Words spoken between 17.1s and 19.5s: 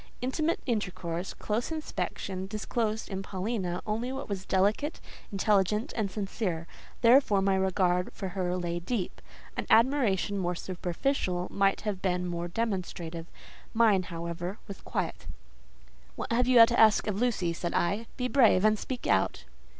Lucy?" said I; "be brave, and speak out."